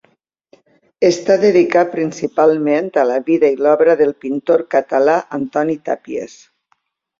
[1.09, 6.43] Està dedicat principalment a la vida i l'obra del pintor català Antoni Tàpies.